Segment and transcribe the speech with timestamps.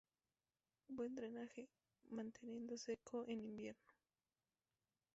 [0.87, 1.69] Buen drenaje,
[2.09, 3.93] manteniendo seco en invierno.